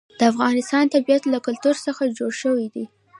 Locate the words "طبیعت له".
0.95-1.39